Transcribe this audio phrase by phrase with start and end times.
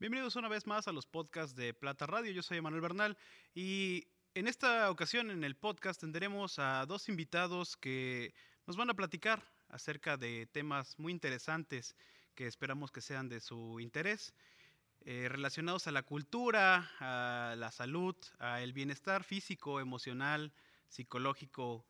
[0.00, 2.30] Bienvenidos una vez más a los podcasts de Plata Radio.
[2.30, 3.18] Yo soy Manuel Bernal
[3.52, 8.32] y en esta ocasión en el podcast tendremos a dos invitados que
[8.68, 11.96] nos van a platicar acerca de temas muy interesantes
[12.36, 14.34] que esperamos que sean de su interés,
[15.00, 20.52] eh, relacionados a la cultura, a la salud, al bienestar físico, emocional,
[20.86, 21.84] psicológico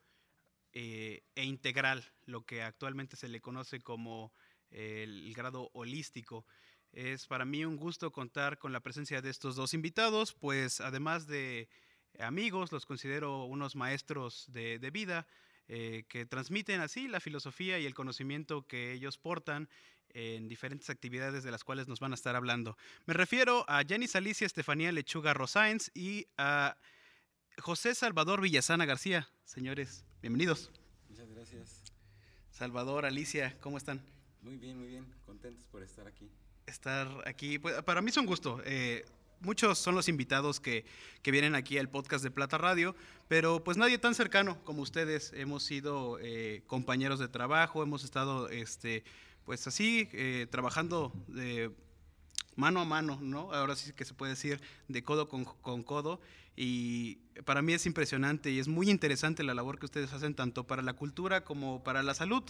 [0.73, 4.33] eh, e integral, lo que actualmente se le conoce como
[4.71, 6.47] el grado holístico.
[6.99, 11.29] Es para mí un gusto contar con la presencia de estos dos invitados, pues además
[11.29, 11.69] de
[12.19, 15.25] amigos, los considero unos maestros de, vida
[15.69, 19.69] eh, que transmiten así la filosofía y el conocimiento que ellos portan
[20.09, 22.77] en diferentes actividades de las cuales nos van a estar hablando.
[23.07, 26.77] Me refiero a Jenny Alicia Estefanía Lechuga Rosains y a
[27.61, 29.29] José Salvador Villasana García.
[29.45, 30.73] Señores, bienvenidos.
[31.09, 31.85] Muchas gracias.
[32.51, 34.03] Salvador, Alicia, ¿cómo están?
[34.43, 35.07] Muy bien, muy bien.
[35.25, 36.29] Contentos por estar aquí
[36.69, 37.59] estar aquí.
[37.59, 38.61] Pues, para mí es un gusto.
[38.65, 39.05] Eh,
[39.41, 40.85] muchos son los invitados que,
[41.23, 42.95] que, vienen aquí al podcast de Plata Radio,
[43.29, 45.33] pero pues nadie tan cercano como ustedes.
[45.35, 49.05] Hemos sido eh, compañeros de trabajo, hemos estado, este,
[49.45, 51.71] pues así, eh, trabajando de
[52.59, 53.53] mano a mano, ¿no?
[53.55, 56.21] Ahora sí que se puede decir de codo con, con codo.
[56.57, 60.67] Y para mí es impresionante y es muy interesante la labor que ustedes hacen tanto
[60.67, 62.43] para la cultura como para la salud.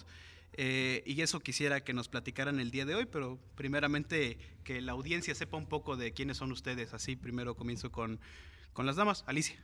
[0.55, 4.93] Eh, y eso quisiera que nos platicaran el día de hoy, pero primeramente que la
[4.93, 6.95] audiencia sepa un poco de quiénes son ustedes.
[6.95, 8.19] Así primero comienzo con,
[8.73, 9.25] con las damas.
[9.27, 9.57] Alicia.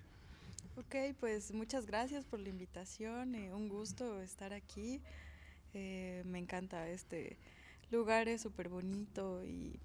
[0.76, 3.34] Ok, pues muchas gracias por la invitación.
[3.34, 5.00] Eh, un gusto estar aquí.
[5.72, 7.38] Eh, me encanta este
[7.90, 9.80] lugar, es súper bonito y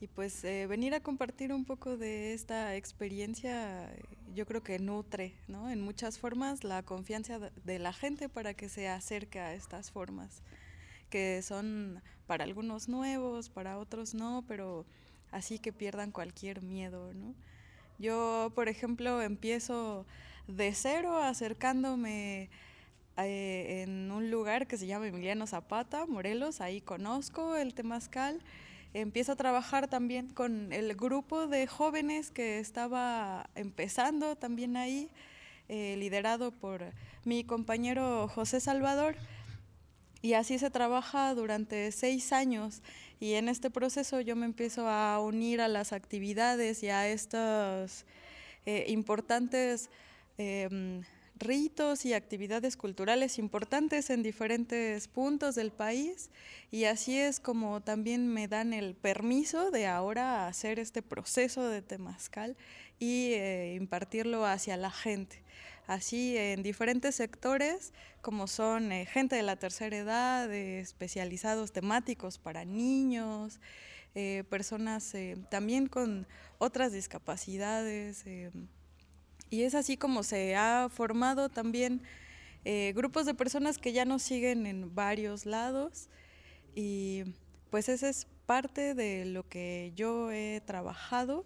[0.00, 3.90] y pues eh, venir a compartir un poco de esta experiencia,
[4.34, 5.70] yo creo que nutre, ¿no?
[5.70, 10.42] En muchas formas la confianza de la gente para que se acerque a estas formas,
[11.08, 14.84] que son para algunos nuevos, para otros no, pero
[15.30, 17.34] así que pierdan cualquier miedo, ¿no?
[17.98, 20.04] Yo, por ejemplo, empiezo
[20.46, 22.50] de cero acercándome
[23.16, 28.42] eh, en un lugar que se llama Emiliano Zapata, Morelos, ahí conozco el temazcal
[29.00, 35.10] empiezo a trabajar también con el grupo de jóvenes que estaba empezando también ahí,
[35.68, 36.82] eh, liderado por
[37.24, 39.16] mi compañero José Salvador.
[40.22, 42.82] Y así se trabaja durante seis años.
[43.20, 48.06] Y en este proceso yo me empiezo a unir a las actividades y a estos
[48.64, 49.90] eh, importantes
[50.38, 51.02] em,
[51.38, 56.30] ritos y actividades culturales importantes en diferentes puntos del país
[56.70, 61.82] y así es como también me dan el permiso de ahora hacer este proceso de
[61.82, 62.56] temazcal
[62.98, 65.42] y eh, impartirlo hacia la gente.
[65.86, 67.92] Así en diferentes sectores
[68.22, 73.60] como son eh, gente de la tercera edad, especializados temáticos para niños,
[74.14, 75.14] eh, personas
[75.50, 76.26] también con
[76.58, 78.24] otras discapacidades
[79.50, 82.02] y es así como se ha formado también
[82.64, 86.08] eh, grupos de personas que ya nos siguen en varios lados
[86.74, 87.24] y
[87.70, 91.44] pues esa es parte de lo que yo he trabajado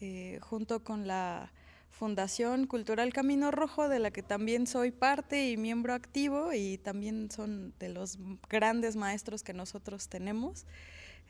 [0.00, 1.52] eh, junto con la
[1.90, 7.30] Fundación Cultural Camino Rojo, de la que también soy parte y miembro activo y también
[7.30, 8.18] son de los
[8.48, 10.64] grandes maestros que nosotros tenemos.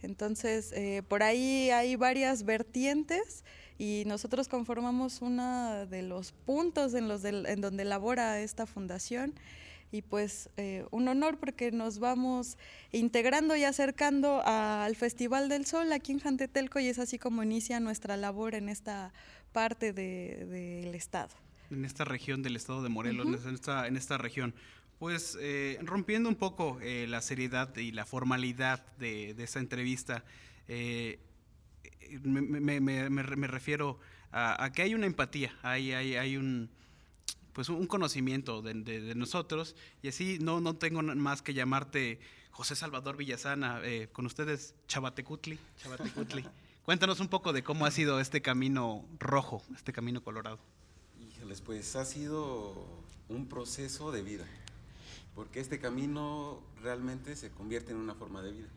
[0.02, 3.44] Entonces, eh, por ahí hay varias vertientes
[3.80, 9.32] y nosotros conformamos uno de los puntos en, los en donde labora esta fundación
[9.90, 12.58] y pues eh, un honor porque nos vamos
[12.92, 17.80] integrando y acercando al Festival del Sol aquí en Jantetelco y es así como inicia
[17.80, 19.14] nuestra labor en esta
[19.52, 21.30] parte del estado.
[21.70, 24.54] En esta región del estado de Morelos, en, esta, en esta región.
[24.98, 30.22] Pues eh, rompiendo un poco eh, la seriedad y la formalidad de, de esta entrevista,
[32.22, 33.98] me, refiero
[34.32, 36.70] a, que hay una empatía, hay, hay, hay un
[37.52, 42.20] pues un conocimiento de, nosotros y así no, no tengo más que llamarte
[42.52, 45.58] José Salvador Villasana, eh, con ustedes Chabatecutli.
[45.78, 46.46] Chabatecutli.
[46.84, 50.58] Cuéntanos un poco de cómo ha sido este camino rojo, este camino colorado.
[51.20, 52.74] Híjoles, pues ha sido
[53.28, 54.46] un proceso de vida,
[55.34, 58.68] porque este camino realmente se convierte en una forma de vida.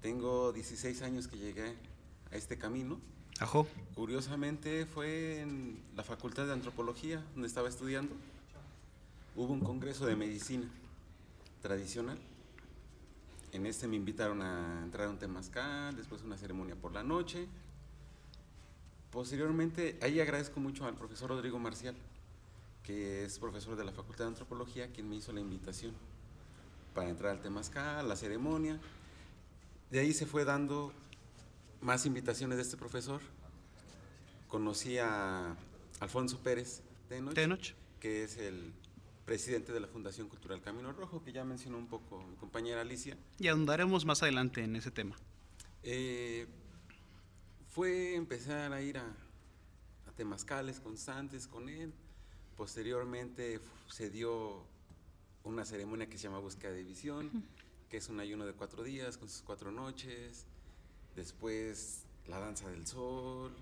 [0.00, 1.74] Tengo 16 años que llegué
[2.32, 2.98] a este camino.
[3.38, 3.66] Ajo.
[3.94, 8.14] Curiosamente fue en la Facultad de Antropología, donde estaba estudiando.
[9.36, 10.68] Hubo un congreso de medicina
[11.60, 12.18] tradicional.
[13.52, 17.46] En este me invitaron a entrar a un temazcal, después una ceremonia por la noche.
[19.10, 21.94] Posteriormente, ahí agradezco mucho al profesor Rodrigo Marcial,
[22.82, 25.92] que es profesor de la Facultad de Antropología, quien me hizo la invitación
[26.94, 28.80] para entrar al temazcal, la ceremonia.
[29.90, 30.92] De ahí se fue dando
[31.82, 33.20] más invitaciones de este profesor.
[34.48, 35.56] Conocí a
[36.00, 37.74] Alfonso Pérez Tenoch, Tenoch.
[38.00, 38.72] que es el
[39.24, 43.16] presidente de la Fundación Cultural Camino Rojo, que ya mencionó un poco mi compañera Alicia.
[43.38, 45.16] Y ahondaremos más adelante en ese tema.
[45.82, 46.46] Eh,
[47.68, 49.06] fue empezar a ir a,
[50.06, 51.92] a temazcales constantes con él.
[52.56, 54.64] Posteriormente se dio
[55.44, 57.30] una ceremonia que se llama Búsqueda de Visión,
[57.88, 60.46] que es un ayuno de cuatro días con sus cuatro noches.
[61.16, 63.52] Después la danza del sol,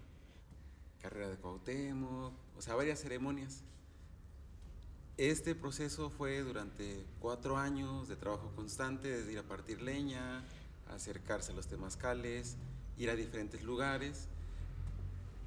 [1.01, 3.63] carrera de Cuauhtémoc, o sea, varias ceremonias.
[5.17, 10.43] Este proceso fue durante cuatro años de trabajo constante, desde ir a partir leña,
[10.89, 12.57] acercarse a los temazcales,
[12.97, 14.29] ir a diferentes lugares,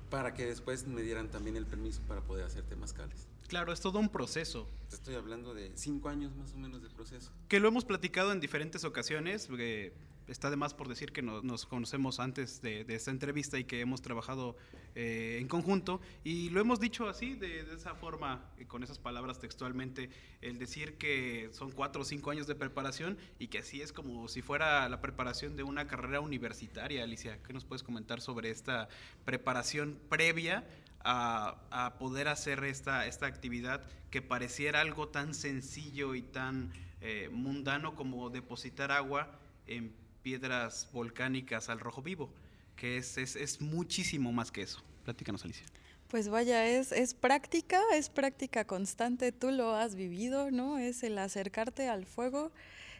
[0.09, 3.27] para que después me dieran también el permiso para poder hacer temazcales.
[3.47, 4.67] Claro, es todo un proceso.
[4.91, 7.31] Estoy hablando de cinco años más o menos de proceso.
[7.47, 9.93] Que lo hemos platicado en diferentes ocasiones, porque
[10.27, 13.65] está de más por decir que no, nos conocemos antes de, de, esta entrevista y
[13.65, 14.55] que hemos trabajado
[14.95, 16.01] eh, en conjunto.
[16.23, 20.09] Y lo hemos dicho así, de, de esa forma, con esas palabras textualmente,
[20.41, 24.27] el decir que son cuatro o cinco años de preparación y que así es como
[24.27, 27.03] si fuera la preparación de una carrera universitaria.
[27.03, 28.87] Alicia, ¿qué nos puedes comentar sobre esta
[29.25, 30.65] preparación previa
[31.03, 36.71] a, a, poder hacer esta, esta actividad que pareciera algo tan sencillo y tan
[37.01, 39.37] eh, mundano como depositar agua
[39.67, 39.93] en
[40.23, 42.29] piedras volcánicas al rojo vivo,
[42.75, 44.81] que es, es, es muchísimo más que eso.
[45.03, 45.65] Platícanos, Alicia.
[46.07, 50.77] Pues vaya, es, es práctica, es práctica constante, tú lo has vivido, ¿no?
[50.77, 52.51] Es el acercarte al fuego,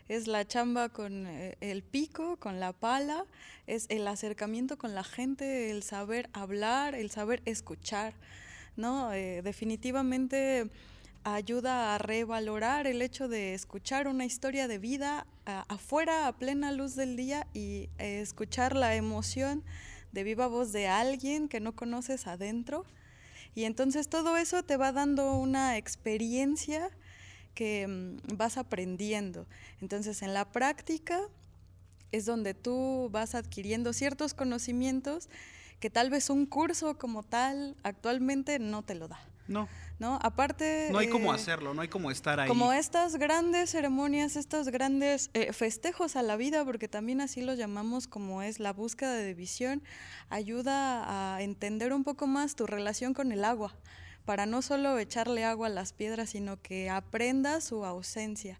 [0.10, 3.26] es la chamba con eh, el pico, con la pala,
[3.68, 8.14] es el acercamiento con la gente, el saber hablar, el saber escuchar,
[8.76, 9.14] ¿no?
[9.14, 10.70] Eh, definitivamente
[11.24, 16.96] ayuda a revalorar el hecho de escuchar una historia de vida afuera a plena luz
[16.96, 19.64] del día y eh, escuchar la emoción
[20.12, 22.86] de viva voz de alguien que no conoces adentro.
[23.56, 26.90] Y entonces todo eso te va dando una experiencia
[27.54, 29.48] que mmm, vas aprendiendo.
[29.82, 31.20] Entonces en la práctica
[32.12, 35.30] es donde tú vas adquiriendo ciertos conocimientos
[35.80, 39.20] que tal vez un curso como tal actualmente no te lo da.
[39.48, 39.68] No.
[40.00, 40.20] ¿No?
[40.22, 40.90] Aparte...
[40.92, 42.48] No hay eh, cómo hacerlo, no hay cómo estar ahí.
[42.48, 47.54] Como estas grandes ceremonias, estos grandes eh, festejos a la vida, porque también así lo
[47.54, 49.84] llamamos como es la búsqueda de visión,
[50.30, 53.76] ayuda a entender un poco más tu relación con el agua,
[54.26, 58.60] para no solo echarle agua a las piedras, sino que aprendas su ausencia.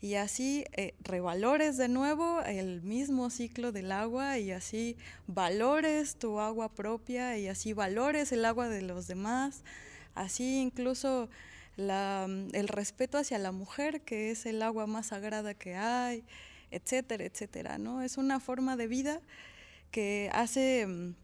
[0.00, 4.96] Y así eh, revalores de nuevo el mismo ciclo del agua y así
[5.28, 9.62] valores tu agua propia y así valores el agua de los demás
[10.14, 11.28] así incluso
[11.76, 16.24] la, el respeto hacia la mujer, que es el agua más sagrada que hay,
[16.70, 18.02] etcétera, etcétera, ¿no?
[18.02, 19.20] Es una forma de vida
[19.90, 21.14] que hace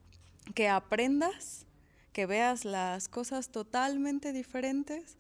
[0.55, 1.67] que aprendas,
[2.13, 5.19] que veas las cosas totalmente diferentes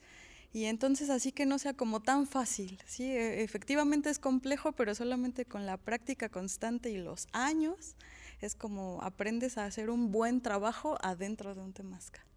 [0.52, 3.04] y entonces así que no sea como tan fácil, ¿sí?
[3.04, 7.96] E, efectivamente es complejo, pero solamente con la práctica constante y los años
[8.40, 12.27] es como aprendes a hacer un buen trabajo adentro de un temazcal.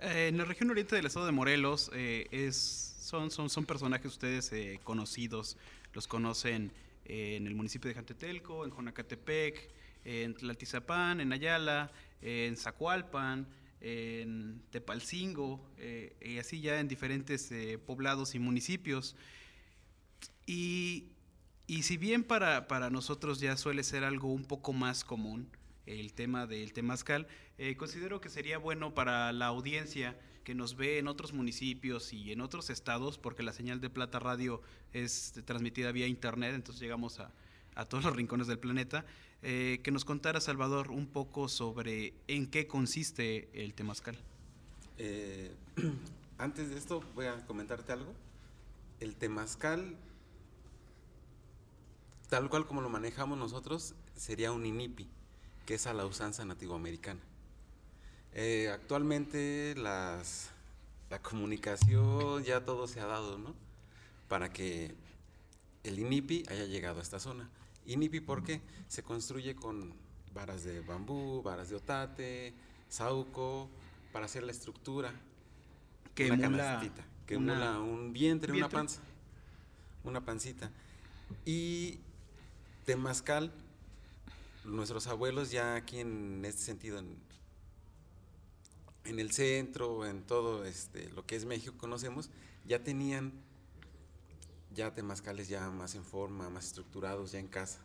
[0.00, 4.50] Eh, en la región oriente del estado de Morelos eh, son, son, son personajes ustedes
[4.52, 5.58] eh, conocidos,
[5.92, 6.72] los conocen
[7.04, 9.68] en el municipio de Jantetelco, en Jonacatepec,
[10.04, 11.90] en Tlaltizapán, en Ayala,
[12.22, 13.46] en Zacualpan,
[13.80, 15.60] en Tepalcingo,
[16.20, 17.52] y así ya en diferentes
[17.84, 19.16] poblados y municipios.
[20.46, 21.08] Y,
[21.66, 25.50] y si bien para, para nosotros ya suele ser algo un poco más común,
[25.98, 27.26] el tema del temazcal,
[27.58, 32.32] eh, considero que sería bueno para la audiencia que nos ve en otros municipios y
[32.32, 37.20] en otros estados, porque la señal de Plata Radio es transmitida vía internet, entonces llegamos
[37.20, 37.32] a,
[37.74, 39.04] a todos los rincones del planeta,
[39.42, 44.18] eh, que nos contara, Salvador, un poco sobre en qué consiste el temazcal.
[44.98, 45.54] Eh,
[46.38, 48.12] antes de esto, voy a comentarte algo.
[49.00, 49.96] El temazcal,
[52.28, 55.08] tal cual como lo manejamos nosotros, sería un inipi
[55.66, 57.20] que es a la usanza nativoamericana.
[58.32, 60.50] Eh, actualmente las,
[61.10, 63.54] la comunicación ya todo se ha dado, ¿no?
[64.28, 64.94] Para que
[65.82, 67.48] el INIPI haya llegado a esta zona.
[67.86, 68.60] INIPI, ¿por qué?
[68.88, 69.92] Se construye con
[70.32, 72.54] varas de bambú, varas de otate,
[72.88, 73.68] sauco,
[74.12, 75.12] para hacer la estructura.
[76.14, 79.00] Que una emula, canastita, que una, emula un vientre, vientre, una panza,
[80.04, 80.70] una pancita.
[81.44, 81.98] Y
[82.84, 83.52] temazcal
[84.64, 87.16] nuestros abuelos ya aquí en este sentido, en,
[89.04, 92.30] en el centro, en todo este, lo que es México conocemos,
[92.66, 93.32] ya tenían
[94.72, 97.80] ya temazcales ya más en forma, más estructurados, ya en casa.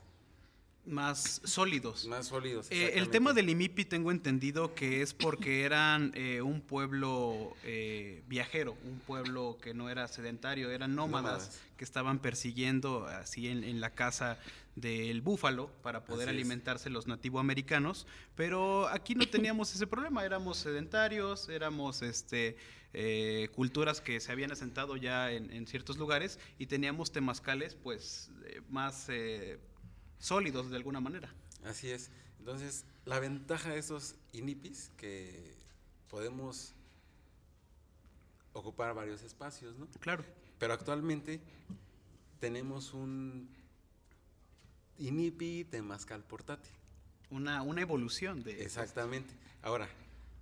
[0.86, 2.06] Más sólidos.
[2.08, 2.68] Más sólidos.
[2.70, 8.24] Eh, el tema del IMIPI tengo entendido que es porque eran eh, un pueblo eh,
[8.27, 13.89] viajero, un pueblo que no era sedentario, eran nómadas, que estaban persiguiendo así en, la
[13.89, 14.39] casa
[14.75, 21.50] del búfalo para poder alimentarse los nativoamericanos, pero aquí no teníamos ese problema, éramos sedentarios,
[21.50, 22.58] éramos este
[23.54, 28.32] culturas que se habían asentado ya en, en, ciertos lugares y teníamos temazcales pues
[28.70, 29.10] más
[30.19, 31.34] sólidos de alguna manera.
[31.63, 32.10] Así es.
[32.39, 35.55] Entonces, la ventaja de estos INIPIs que
[36.10, 36.74] podemos
[38.53, 39.88] ocupar varios espacios, ¿no?
[40.00, 40.24] Claro.
[40.60, 41.41] Pero actualmente
[42.39, 43.50] tenemos un
[44.98, 46.72] INIPI temazcal portátil.
[47.31, 48.63] Una, una evolución de...
[48.63, 49.34] Exactamente.
[49.62, 49.89] Ahora,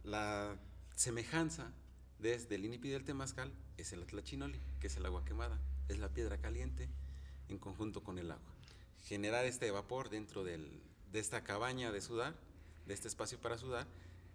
[0.04, 0.56] la
[0.96, 1.72] semejanza
[2.20, 6.10] desde el INIPI del temazcal es el atlachinoli, que es el agua quemada, es la
[6.10, 6.90] piedra caliente
[7.50, 8.53] en conjunto con el agua
[9.04, 10.82] generar este vapor dentro del,
[11.12, 12.36] de esta cabaña de sudar,
[12.86, 13.88] de este espacio para sudar,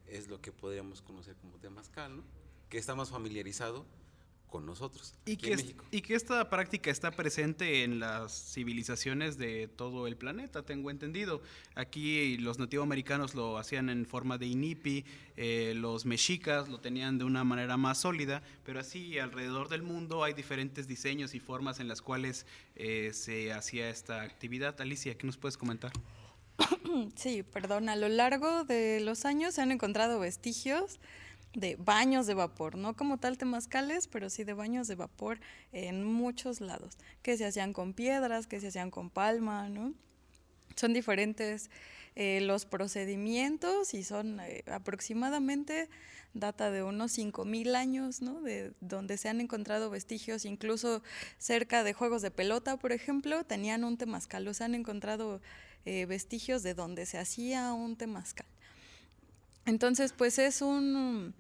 [0.07, 2.25] es lo que podríamos conocer como temazcal, ¿no?
[2.69, 3.85] que está más familiarizado
[4.49, 5.15] con nosotros.
[5.27, 10.63] Y que, y que esta práctica está presente en las civilizaciones de todo el planeta,
[10.63, 11.41] tengo entendido.
[11.75, 15.05] Aquí los nativoamericanos lo hacían en forma de inipi,
[15.37, 20.25] eh, los mexicas lo tenían de una manera más sólida, pero así alrededor del mundo
[20.25, 24.81] hay diferentes diseños y formas en las cuales eh, se hacía esta actividad.
[24.81, 25.93] Alicia, ¿qué nos puedes comentar?
[27.15, 30.99] Sí, perdón, a lo largo de los años se han encontrado vestigios
[31.55, 35.41] de baños de vapor, no como tal temazcales, pero sí de baños de vapor
[35.73, 39.95] en muchos lados, que se hacían con piedras, que se hacían con palma, ¿no?
[40.77, 41.71] Son diferentes
[42.15, 45.89] eh, los procedimientos y son eh, aproximadamente
[46.35, 48.41] data de unos 5.000 años, ¿no?
[48.41, 51.03] De donde se han encontrado vestigios, incluso
[51.39, 55.41] cerca de juegos de pelota, por ejemplo, tenían un temazcal, o se han encontrado
[55.85, 58.47] eh, vestigios de donde se hacía un temazcal.
[59.69, 61.35] Entonces, pues es un,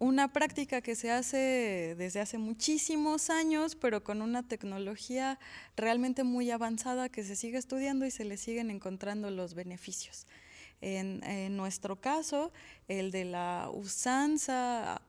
[0.00, 5.38] una práctica que se hace desde hace muchísimos años, pero con una tecnología
[5.76, 10.26] realmente muy avanzada que se sigue estudiando y se le siguen encontrando los beneficios.
[10.80, 12.52] En, nuestro caso,
[12.88, 15.00] el de la usanza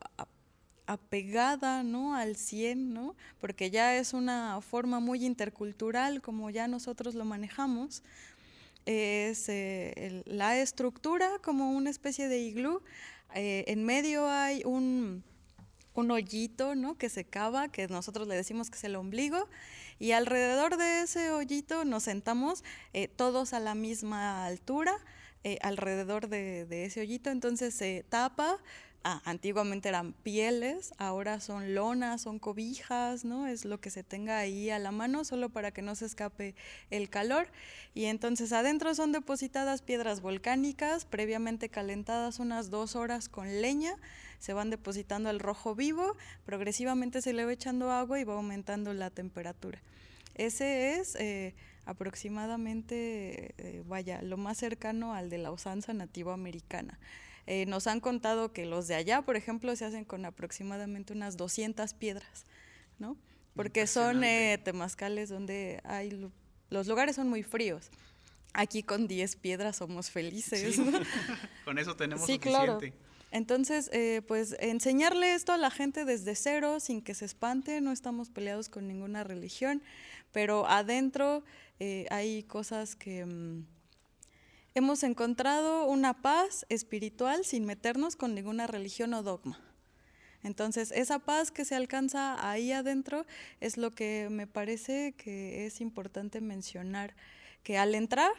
[0.86, 2.16] apegada ¿no?
[2.16, 3.16] al 100, ¿no?
[3.40, 8.04] porque ya es una forma muy intercultural como ya nosotros lo manejamos,
[8.90, 12.82] es eh, la estructura como una especie de iglú.
[13.36, 15.24] Eh, en medio hay un,
[15.94, 16.98] un hoyito ¿no?
[16.98, 19.48] que se cava, que nosotros le decimos que es el ombligo,
[20.00, 24.98] y alrededor de ese hoyito nos sentamos eh, todos a la misma altura,
[25.62, 28.60] alrededor de, de, ese hoyito, entonces se tapa
[29.06, 33.48] Ah, antiguamente eran pieles, ahora son lonas, son cobijas, ¿no?
[33.48, 36.54] Es lo que se tenga ahí a la mano, solo para que no se escape
[36.90, 37.48] el calor.
[37.94, 43.96] Y entonces adentro son depositadas piedras volcánicas, previamente calentadas unas dos horas con leña,
[44.40, 48.94] se van depositando al rojo vivo, progresivamente se le va echando agua y va aumentando
[48.94, 49.82] la temperatura.
[50.36, 57.00] Ese es eh, aproximadamente, eh, vaya, lo más cercano al de la usanza nativa americana.
[57.52, 61.36] Eh, nos han contado que los de allá, por ejemplo, se hacen con aproximadamente unas
[61.36, 62.46] 200 piedras,
[63.00, 63.18] ¿no?
[63.56, 66.30] Porque son eh, temazcales donde hay,
[66.70, 67.90] los lugares son muy fríos.
[68.54, 70.80] Aquí con 10 piedras somos felices.
[71.66, 72.80] con eso tenemos sí, Claro.
[73.32, 77.92] Entonces, eh, pues enseñarle esto a la gente desde cero, sin que se espante, no
[77.92, 79.82] estamos peleados con ninguna religión,
[80.32, 81.44] pero adentro
[82.12, 83.26] hay cosas que...
[83.26, 83.79] Mm,
[84.76, 89.60] hemos encontrado una paz espiritual sin meternos con ninguna religión o dogma.
[90.44, 93.26] Entonces, esa paz que se alcanza ahí adentro
[93.60, 97.14] es lo que me parece que es importante mencionar,
[97.64, 98.32] que al entrar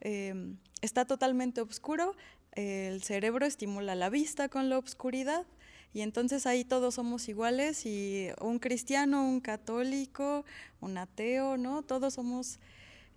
[0.00, 2.16] em, está totalmente oscuro,
[2.52, 5.46] el cerebro estimula la vista con la oscuridad
[5.92, 10.44] y entonces ahí todos somos iguales y un cristiano, un católico,
[10.80, 11.82] un ateo, ¿no?
[11.82, 12.58] Todos somos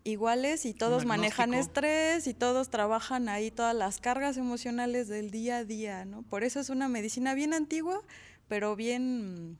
[0.03, 5.58] iguales y todos manejan estrés y todos trabajan ahí todas las cargas emocionales del día
[5.58, 6.24] a día, ¿no?
[6.24, 8.01] Por eso es una medicina bien antigua,
[8.48, 9.58] pero bien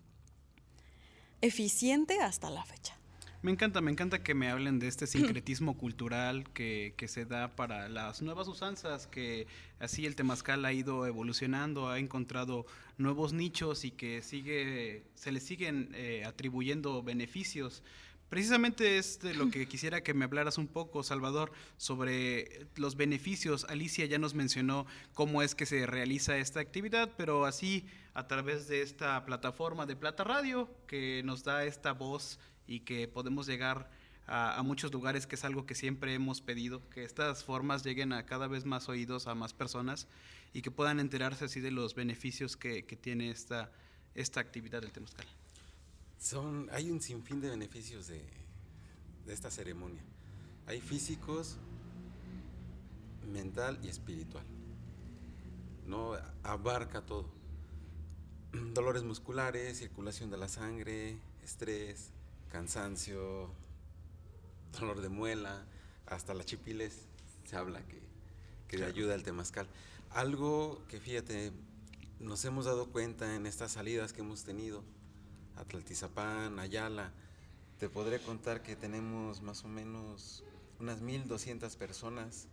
[1.42, 2.98] eficiente hasta la fecha.
[3.44, 7.56] Me encanta, me encanta que me hablen de este sincretismo cultural que, que, se da
[7.56, 9.48] para las nuevas usanzas, que
[9.80, 12.68] así el temazcal ha ido evolucionando, ha encontrado
[13.00, 17.82] nuevos nichos y que sigue, se le siguen eh, atribuyendo beneficios.
[18.32, 23.66] Precisamente es de lo que quisiera que me hablaras un poco, Salvador, sobre los beneficios.
[23.66, 28.70] Alicia ya nos mencionó cómo es que se realiza esta actividad, pero así a través
[28.70, 33.92] de esta plataforma de Plata Radio que nos da esta voz y que podemos llegar
[34.28, 38.26] a, muchos lugares, que es algo que siempre hemos pedido, que estas formas lleguen a
[38.26, 40.08] cada vez más oídos, a más personas
[40.54, 43.74] y que puedan enterarse así de los beneficios que, tiene esta,
[44.16, 45.28] esta actividad del Temazcal.
[46.22, 48.24] Son, hay un sinfín de beneficios de,
[49.26, 50.04] de esta ceremonia.
[50.68, 51.58] Hay físicos,
[53.34, 54.46] mental y espiritual.
[55.88, 56.14] No
[56.44, 57.26] abarca todo.
[58.76, 62.12] Dolores musculares, circulación de la sangre, estrés,
[62.52, 63.50] cansancio,
[64.80, 65.66] dolor de muela,
[66.06, 67.08] hasta la chipiles
[67.46, 68.00] se habla que,
[68.68, 69.68] que ayuda al temazcal.
[70.12, 71.52] Algo que fíjate,
[72.20, 74.84] nos hemos dado cuenta en estas salidas que hemos tenido,
[75.58, 77.12] Atlaltizapán, Ayala,
[77.80, 80.44] te podré contar que tenemos más o menos
[80.80, 82.48] unas 1.200 personas,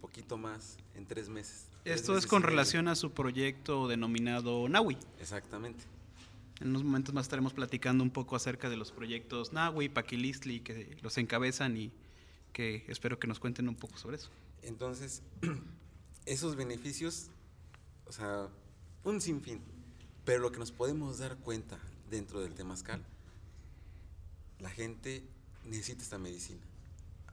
[0.00, 1.68] poquito más, en tres meses.
[1.84, 4.98] Esto es con relación a su proyecto denominado Nahui.
[5.20, 5.84] Exactamente.
[6.60, 10.96] En unos momentos más estaremos platicando un poco acerca de los proyectos Nahui, Paquilistli, que
[11.02, 11.92] los encabezan y
[12.52, 14.30] que espero que nos cuenten un poco sobre eso.
[14.62, 15.22] Entonces,
[16.26, 17.28] esos beneficios,
[18.06, 18.48] o sea,
[19.04, 19.60] un sinfín,
[20.24, 21.78] pero lo que nos podemos dar cuenta
[22.10, 23.04] dentro del Temazcal,
[24.60, 25.22] la gente
[25.64, 26.62] necesita esta medicina.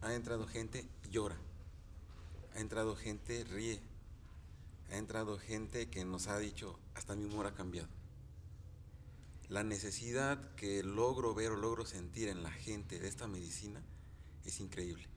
[0.02, 1.38] Ha entrado gente, llora.
[2.56, 3.80] Ha entrado gente, ríe.
[4.92, 7.88] Ha entrado gente que nos ha dicho, hasta mi humor ha cambiado
[9.54, 13.84] la necesidad que logro ver o logro sentir en la gente de esta medicina
[14.46, 15.08] es increíble.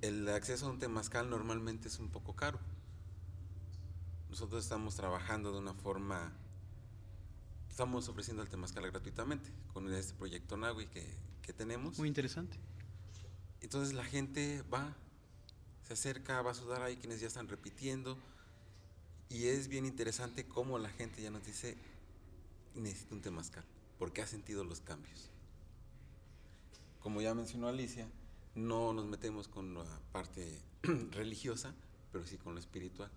[0.00, 2.60] El acceso a un temazcal normalmente es un poco caro.
[4.30, 6.32] Nosotros estamos trabajando de una forma,
[7.78, 11.06] estamos ofreciendo el temazcal gratuitamente con este proyecto Nahui que,
[11.42, 11.96] que tenemos.
[11.96, 12.58] Muy interesante.
[13.60, 14.96] Entonces la gente va,
[15.86, 18.18] se acerca, va a sudar, hay quienes ya están repitiendo
[19.28, 21.78] y es bien interesante cómo la gente ya nos dice,
[22.74, 23.64] necesita un temazcal,
[23.96, 25.30] porque ha sentido los cambios.
[26.98, 28.08] Como ya mencionó Alicia,
[28.56, 30.60] no nos metemos con la parte
[31.12, 31.72] religiosa,
[32.10, 33.12] pero sí con lo espiritual.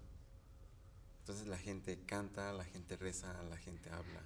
[1.22, 4.22] Entonces la gente canta, la gente reza, la gente habla.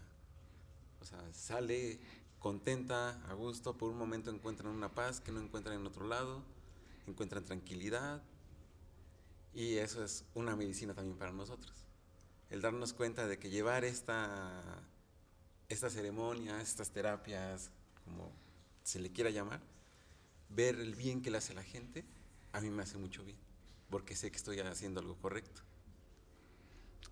[1.06, 2.00] O sea, sale
[2.40, 6.42] contenta, a gusto, por un momento encuentran una paz que no encuentran en otro lado,
[7.06, 8.24] encuentran tranquilidad.
[9.54, 11.76] Y eso es una medicina también para nosotros.
[12.50, 14.82] El darnos cuenta de que llevar esta
[15.70, 17.70] estas ceremonias, estas terapias,
[18.04, 18.32] como
[18.84, 19.62] se le quiera llamar,
[20.50, 22.04] ver el bien que le hace la gente,
[22.52, 23.38] a mí me hace mucho bien,
[23.92, 25.62] porque sé que estoy haciendo algo correcto.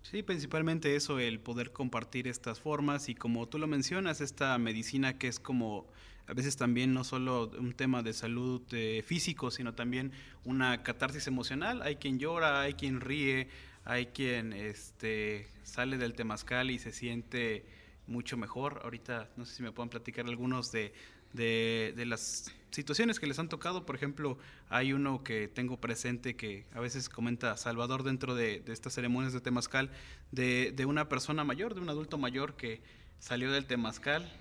[0.04, 5.16] Sí, principalmente eso, el poder compartir estas formas y como tú lo mencionas, esta medicina
[5.16, 5.86] que es como
[6.26, 10.12] a veces también no solo un tema de salud eh, físico, sino también
[10.44, 11.80] una catarsis emocional.
[11.80, 13.48] Hay quien llora, hay quien ríe,
[13.84, 17.64] hay quien este, sale del temazcal y se siente
[18.06, 18.80] mucho mejor.
[18.84, 20.92] Ahorita no sé si me pueden platicar algunos de,
[21.34, 23.84] de, las situaciones que les han tocado.
[23.84, 24.38] Por ejemplo,
[24.70, 29.40] hay uno que tengo presente que a veces comenta Salvador dentro de, estas ceremonias de
[29.40, 29.90] Temazcal,
[30.32, 32.80] de, de, una persona mayor, de un adulto mayor que
[33.18, 34.32] salió del Temazcal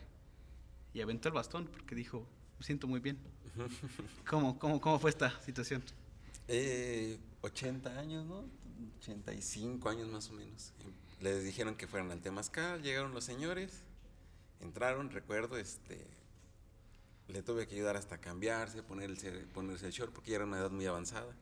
[0.94, 2.26] y aventó el bastón porque dijo,
[2.60, 3.18] me siento muy bien.
[4.30, 5.84] ¿Cómo, cómo, cómo fue esta situación?
[6.48, 8.46] Eh, 80 años, ¿no?
[9.00, 10.74] 85 años más o menos.
[11.22, 13.84] Les dijeron que fueran al Temazcal, llegaron los señores,
[14.60, 16.06] entraron, recuerdo, este,
[17.28, 20.72] le tuve que ayudar hasta cambiarse, ponerse, ponerse el short porque ya era una edad
[20.72, 21.34] muy avanzada.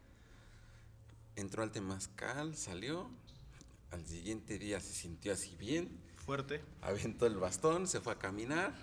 [1.36, 3.10] Entró al Temazcal, salió,
[3.92, 5.90] al siguiente día se sintió así bien.
[6.26, 6.62] Fuerte.
[6.82, 8.74] Aventó el bastón, se fue a caminar,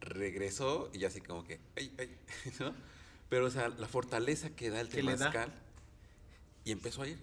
[0.00, 2.16] regresó y así como que, ay, ay,
[2.60, 2.74] ¿no?
[3.28, 5.52] Pero, o sea, la fortaleza que da el Temazcal.
[6.64, 7.18] Y empezó a ir,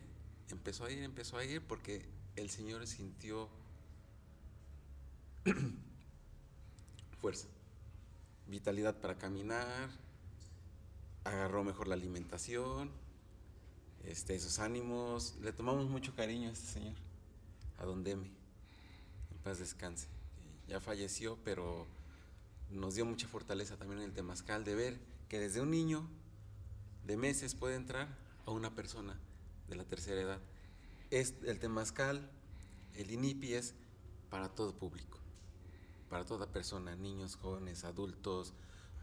[0.50, 3.50] empezó a ir, empezó a ir porque el Señor sintió
[7.22, 7.48] fuerza,
[8.48, 9.90] vitalidad para caminar,
[11.24, 12.92] agarró mejor la alimentación,
[14.04, 15.36] este, esos ánimos.
[15.42, 16.96] Le tomamos mucho cariño a este Señor,
[17.78, 18.28] a Don Deme.
[19.32, 20.08] En paz descanse.
[20.68, 21.86] Ya falleció, pero
[22.72, 26.08] nos dio mucha fortaleza también en el Temazcal de ver que desde un niño
[27.06, 28.08] de meses puede entrar
[28.46, 29.16] a una persona
[29.68, 30.40] de la tercera edad
[31.12, 32.30] es el temazcal,
[32.96, 33.74] el INIPI es
[34.30, 35.20] para todo público,
[36.10, 38.54] para toda persona, niños, jóvenes, adultos,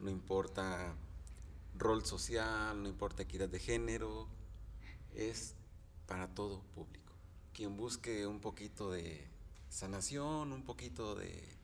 [0.00, 0.94] no importa
[1.76, 4.28] rol social, no importa equidad de género,
[5.14, 5.54] es
[6.06, 7.12] para todo público.
[7.52, 9.26] Quien busque un poquito de
[9.68, 11.56] sanación, un poquito de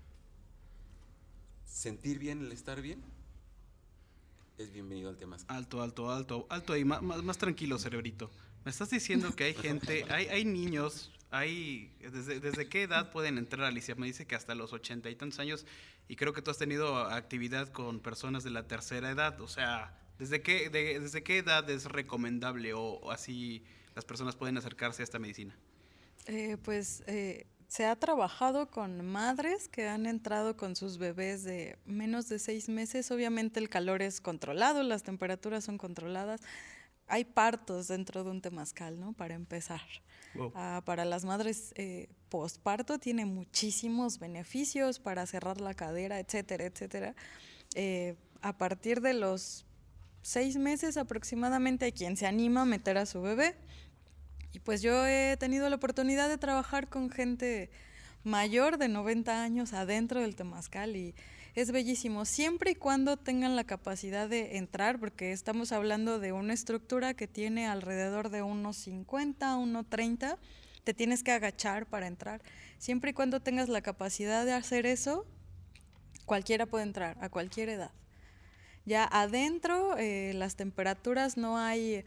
[1.64, 3.02] sentir bien, el estar bien,
[4.58, 5.36] es bienvenido al tema.
[5.46, 8.30] Alto, alto, alto, alto ahí, más, más tranquilo, cerebrito.
[8.64, 13.66] Me estás diciendo que hay gente, hay, hay niños, desde, ¿desde qué edad pueden entrar,
[13.66, 13.94] Alicia?
[13.94, 15.66] Me dice que hasta los ochenta y tantos años,
[16.08, 19.94] y creo que tú has tenido actividad con personas de la tercera edad, o sea,
[20.18, 23.62] ¿desde qué, desde qué edad es recomendable o, así
[23.94, 25.54] las personas pueden acercarse a esta medicina?
[26.26, 31.78] Eh, pues eh, se ha trabajado con madres que han entrado con sus bebés de
[31.84, 33.10] menos de seis meses.
[33.10, 36.40] Obviamente el calor es controlado, las temperaturas son controladas.
[37.06, 39.12] Hay partos dentro de un temazcal, ¿no?
[39.12, 39.80] Para empezar.
[40.54, 47.14] Ah, para las madres eh, postparto tiene muchísimos beneficios para cerrar la cadera, etcétera, etcétera.
[47.74, 49.64] Eh, a partir de los
[50.22, 53.56] seis meses aproximadamente hay quien se anima a meter a su bebé.
[54.52, 57.70] Y pues yo he tenido la oportunidad de trabajar con gente
[58.24, 61.14] mayor de 90 años adentro del temazcal y
[61.60, 66.54] es bellísimo, siempre y cuando tengan la capacidad de entrar, porque estamos hablando de una
[66.54, 70.38] estructura que tiene alrededor de unos 50, unos 30,
[70.84, 72.42] te tienes que agachar para entrar.
[72.78, 75.26] Siempre y cuando tengas la capacidad de hacer eso,
[76.26, 77.90] cualquiera puede entrar, a cualquier edad.
[78.84, 82.04] Ya adentro, eh, las temperaturas no hay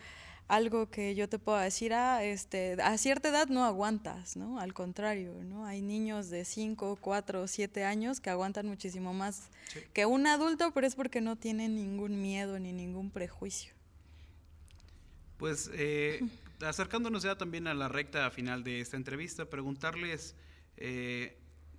[0.52, 4.60] algo que yo te pueda decir, ah, este, a cierta edad no aguantas, ¿no?
[4.60, 5.66] Al contrario, ¿no?
[5.66, 9.48] Hay niños de 5, 4, 7 años que aguantan muchísimo más
[9.94, 13.74] que un adulto, pero es porque no tienen ningún miedo ni ningún prejuicio.
[15.38, 16.20] Pues eh,
[16.60, 20.36] acercándonos ya también a la recta final de esta entrevista, preguntarles
[20.76, 21.38] eh,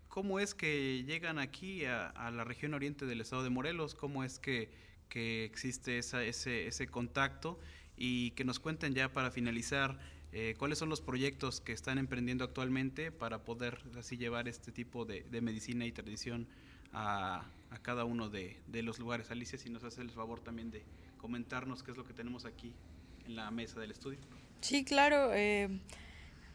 [0.09, 4.39] cómo es que llegan aquí a, la región oriente del estado de Morelos, cómo es
[4.39, 4.71] que,
[5.11, 7.61] que existe esa, ese, ese contacto
[7.97, 9.99] y que nos cuenten ya para finalizar
[10.33, 15.05] eh, cuáles son los proyectos que están emprendiendo actualmente para poder así llevar este tipo
[15.05, 16.47] de, medicina y tradición
[16.95, 17.45] a,
[17.83, 19.31] cada uno de, los lugares.
[19.31, 20.85] Alicia, si nos hace el favor también de
[21.19, 22.73] comentarnos qué es lo que tenemos aquí
[23.27, 24.19] en la mesa del estudio.
[24.63, 25.35] Sí, claro.
[25.35, 25.69] Eh,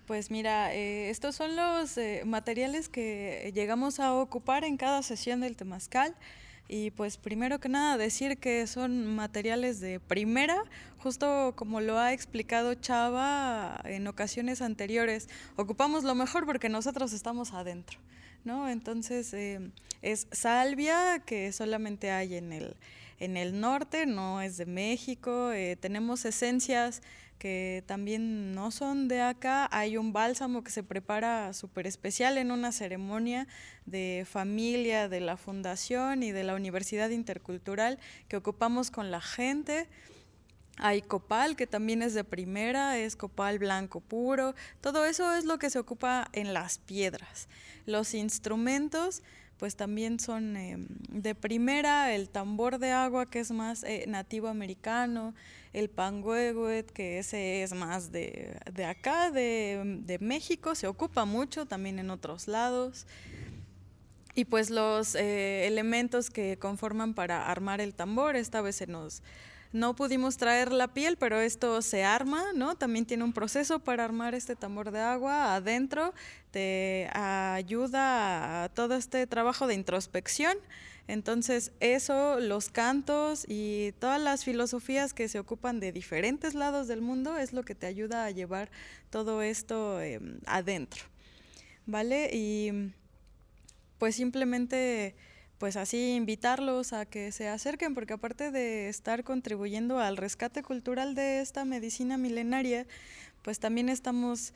[0.07, 5.55] pues mira, eh, estos son los materiales que llegamos a ocupar en cada sesión del
[5.55, 6.15] Temazcal.
[6.69, 10.61] Y pues primero que nada decir que son materiales de primera,
[10.97, 17.53] justo como lo ha explicado Chava en ocasiones anteriores, ocupamos lo mejor porque nosotros estamos
[17.53, 17.99] adentro,
[18.43, 18.67] ¿no?
[18.67, 22.75] Entonces eh, es salvia que solamente hay en el,
[23.19, 27.01] en el norte, no es de México, eh, tenemos esencias
[27.37, 29.67] que también no son de acá.
[29.71, 33.47] Hay un bálsamo que se prepara súper especial en una ceremonia
[33.85, 39.87] de familia de la fundación y de la Universidad Intercultural que ocupamos con la gente.
[40.79, 44.53] Hay copal, que también es de primera, es copal blanco puro.
[44.81, 47.47] Todo eso es lo que se ocupa en las piedras.
[47.85, 49.23] Los instrumentos,
[49.57, 54.47] pues también son em, de primera, el tambor de agua, que es más eh, nativo
[54.47, 55.33] americano,
[55.73, 62.09] el pangueguet, que ese es más de, acá, de, México, se ocupa mucho también en
[62.09, 63.05] otros lados.
[64.33, 69.23] Y pues los eh, elementos que conforman para armar el tambor, esta vez se nos...
[69.77, 72.75] No pudimos traer la piel, pero esto se arma, ¿no?
[72.75, 76.13] También tiene un proceso para armar este tambor de agua adentro,
[76.51, 80.57] te ayuda a todo este trabajo de introspección
[81.07, 87.01] entonces, eso, los cantos y todas las filosofías que se ocupan de diferentes lados del
[87.01, 88.69] mundo es lo que te ayuda a llevar
[89.09, 91.03] todo esto em, adentro.
[91.85, 92.29] ¿Vale?
[92.33, 92.91] Y
[93.97, 95.15] pues simplemente
[95.57, 101.15] pues así invitarlos a que se acerquen, porque aparte de estar contribuyendo al rescate cultural
[101.15, 102.85] de esta medicina milenaria,
[103.41, 104.53] pues también estamos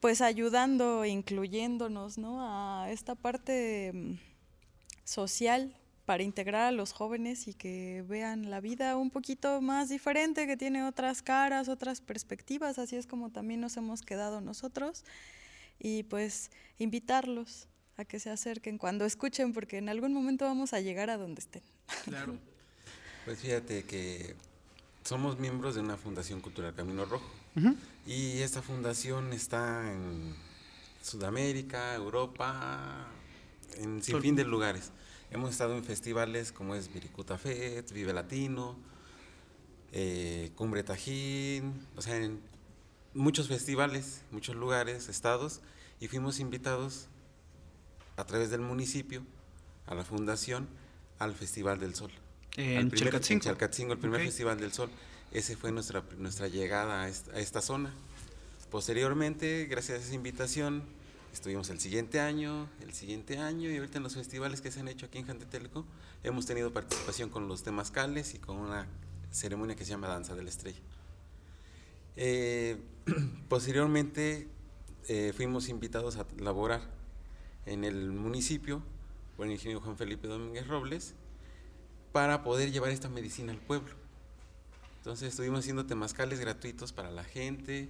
[0.00, 2.38] pues ayudando, incluyéndonos, ¿no?
[2.40, 4.18] A esta parte em,
[5.04, 10.46] social para integrar a los jóvenes y que vean la vida un poquito más diferente,
[10.46, 15.04] que tiene otras caras, otras perspectivas, así es como también nos hemos quedado nosotros,
[15.78, 20.80] y pues invitarlos a que se acerquen cuando escuchen, porque en algún momento vamos a
[20.80, 21.62] llegar a donde estén.
[22.04, 22.38] Claro.
[23.24, 24.34] Pues fíjate que
[25.02, 27.30] somos miembros de una fundación cultural Camino Rojo,
[28.06, 30.34] y esta fundación está en
[31.02, 33.06] Sudamérica, Europa,
[33.78, 34.90] en sin fin de lugares.
[35.30, 38.76] Hemos estado en festivales como es Viricuta Fest, Vive Latino,
[39.92, 42.40] eh, Cumbre Tajín, o sea, en
[43.14, 45.60] muchos festivales, muchos lugares, estados,
[45.98, 47.08] y fuimos invitados
[48.16, 49.24] a través del municipio,
[49.86, 50.68] a la fundación,
[51.18, 52.10] al Festival del Sol.
[52.56, 53.92] En Chalcatzingo.
[53.92, 54.90] el primer Festival del Sol.
[55.32, 57.92] Ese fue nuestra, nuestra llegada a esta, a esta zona.
[58.70, 60.84] Posteriormente, gracias a esa invitación,
[61.34, 64.86] Estuvimos el siguiente año, el siguiente año y ahorita en los festivales que se han
[64.86, 65.84] hecho aquí en Jantetelco
[66.22, 68.86] hemos tenido participación con los temazcales y con una
[69.32, 70.78] ceremonia que se llama Danza de la Estrella.
[72.14, 72.76] Eh,
[73.48, 74.46] posteriormente
[75.08, 76.82] eh, fuimos invitados a laborar
[77.66, 78.82] en el municipio
[79.36, 81.14] por el ingeniero Juan Felipe Domínguez Robles
[82.12, 83.94] para poder llevar esta medicina al pueblo.
[84.98, 87.88] Entonces estuvimos haciendo temazcales gratuitos para la gente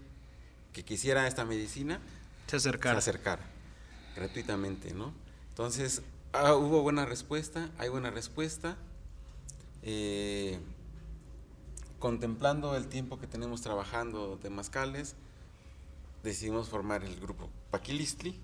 [0.72, 2.00] que quisiera esta medicina.
[2.46, 3.00] Se acercara.
[3.00, 3.42] Se acercara,
[4.16, 5.12] gratuitamente, ¿no?
[5.50, 8.76] Entonces ah, hubo buena respuesta, hay buena respuesta.
[9.82, 10.58] Eh,
[11.98, 15.14] contemplando el tiempo que tenemos trabajando temazcales,
[16.22, 18.40] decidimos formar el grupo Paquilistli.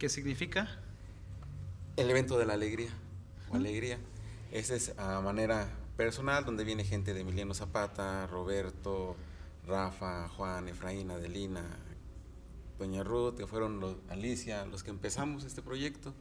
[0.00, 0.66] ¿Qué significa?
[1.98, 2.88] El evento de la alegría,
[3.50, 3.98] o alegría.
[4.50, 9.14] Esa es a manera personal, donde viene gente de Emiliano Zapata, Roberto,
[9.66, 11.62] Rafa, Juan, Efraín, Adelina,
[12.78, 16.14] Doña Ruth, que fueron los, Alicia, los que empezamos este proyecto.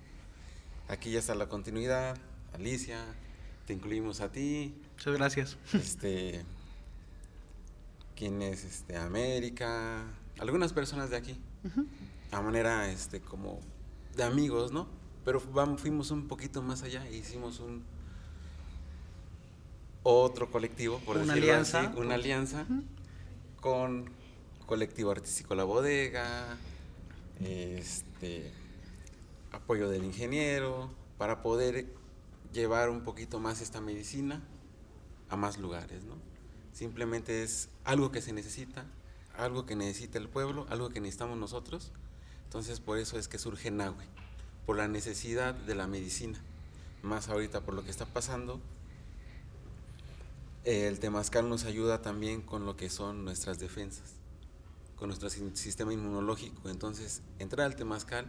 [0.89, 2.17] Aquí ya está la continuidad.
[2.51, 3.05] Alicia,
[3.65, 4.75] te incluimos a ti.
[4.97, 5.57] Muchas gracias.
[5.73, 6.43] Este,
[8.13, 10.03] quién es este, América,
[10.37, 11.39] algunas personas de aquí,
[12.31, 13.59] a manera este, como
[14.15, 14.87] de amigos, ¿no?
[15.25, 17.83] Pero vamos, fuimos un poquito más allá e hicimos un
[20.03, 21.81] otro colectivo, por una decirlo alianza.
[21.81, 22.65] así, una alianza
[23.59, 24.09] con
[24.65, 26.57] colectivo artístico La Bodega,
[27.39, 28.51] este
[29.51, 31.87] apoyo del ingeniero, para poder
[32.53, 34.41] llevar un poquito más esta medicina
[35.29, 36.15] a más lugares, ¿no?
[36.71, 38.85] Simplemente es algo que se necesita,
[39.35, 41.91] algo que necesita el pueblo, algo que necesitamos nosotros.
[42.49, 44.03] Entonces por eso es que surge Nahue,
[44.65, 46.41] por la necesidad de la medicina.
[47.03, 48.59] Más ahorita por lo que está pasando,
[50.63, 54.13] el temazcal nos ayuda también con lo que son nuestras defensas,
[54.95, 56.69] con nuestro sistema inmunológico.
[56.69, 58.25] Entonces, entrar al temazcal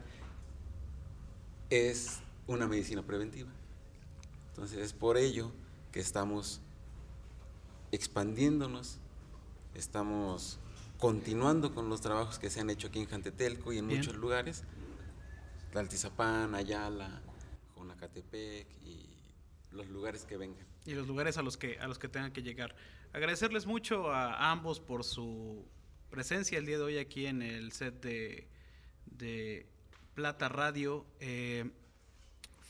[1.71, 3.49] es una medicina preventiva.
[4.51, 5.51] Entonces, es por ello
[5.93, 6.61] que estamos
[7.91, 8.99] expandiéndonos,
[9.75, 10.59] estamos
[11.01, 13.99] continuando con los trabajos que se han hecho aquí en Jantetelco y en Bien.
[14.01, 14.65] muchos lugares,
[15.73, 17.23] Tlaltizapán, Ayala,
[17.77, 19.09] Jonacatepec y
[19.73, 20.67] los lugares que vengan.
[20.87, 22.75] y los lugares a los que a los que tengan que llegar.
[23.13, 25.65] Agradecerles mucho a ambos por su
[26.11, 28.49] presencia el día de hoy aquí en el set de,
[29.07, 29.67] de
[30.15, 31.07] Plata Radio.
[31.21, 31.71] Eh,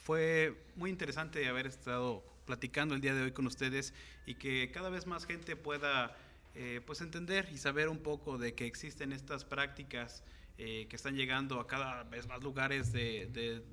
[0.04, 3.94] fue muy interesante haber estado platicando el día de hoy con ustedes
[4.26, 6.16] y que cada vez más gente pueda
[6.54, 10.24] eh, pues entender y saber un poco de que existen estas prácticas
[10.58, 13.28] eh, que están llegando a cada vez más lugares de,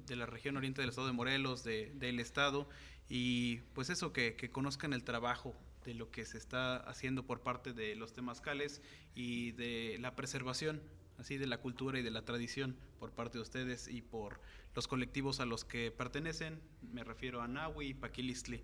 [0.05, 2.69] de- la región oriente del estado de Morelos, de- del estado,
[3.09, 5.53] y pues eso, que, que conozcan el trabajo
[5.85, 8.81] de lo que se está haciendo por parte de los temazcales
[9.15, 10.81] y de la preservación
[11.17, 14.39] así de la cultura y de la tradición por parte de ustedes y por
[14.75, 16.61] los colectivos a los que pertenecen,
[16.93, 18.61] me refiero a Nahui y Paquilistli.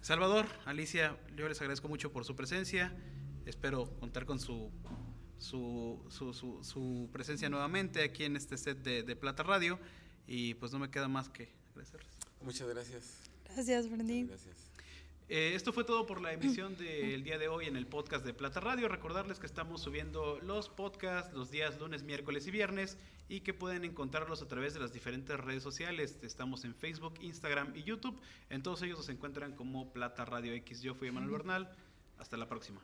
[0.00, 2.94] Salvador, Alicia, yo les agradezco mucho por su presencia,
[3.46, 4.70] espero contar con su,
[5.38, 9.78] su, su, su- su presencia nuevamente aquí en este set de, de Plata Radio
[10.26, 12.10] y pues no me queda más que agradecerles.
[12.40, 13.20] Muchas gracias.
[13.46, 14.24] Gracias, Bernie.
[14.26, 14.56] Gracias.
[15.30, 18.34] Eh, esto fue todo por la emisión del día de hoy en el podcast de
[18.34, 18.88] Plata Radio.
[18.88, 22.98] Recordarles que estamos subiendo los podcasts los días lunes, miércoles y viernes
[23.30, 26.18] y que pueden encontrarlos a través de las diferentes redes sociales.
[26.22, 28.20] Estamos en Facebook, Instagram y YouTube.
[28.50, 30.82] En todos ellos nos encuentran como Plata Radio X.
[30.82, 31.74] Yo fui Emanuel Bernal.
[32.18, 32.82] Hasta la próxima.